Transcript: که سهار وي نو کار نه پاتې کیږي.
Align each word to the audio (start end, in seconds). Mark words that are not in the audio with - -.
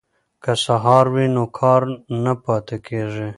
که 0.43 0.51
سهار 0.65 1.05
وي 1.13 1.25
نو 1.35 1.43
کار 1.59 1.81
نه 2.23 2.33
پاتې 2.43 2.77
کیږي. 2.87 3.29